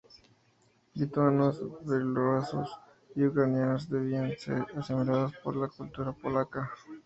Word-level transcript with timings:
Lituanos, 0.95 1.61
bielorrusos 1.85 2.71
y 3.15 3.23
ucranianos 3.23 3.87
debían 3.87 4.35
ser 4.35 4.65
asimilados 4.75 5.33
a 5.45 5.51
la 5.51 5.67
cultura 5.67 6.11
polaca. 6.11 6.71